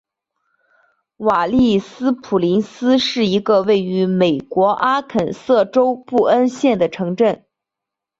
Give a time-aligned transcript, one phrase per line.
[1.17, 7.45] 瓦利斯普林斯是一个位于美国阿肯色州布恩县的城镇。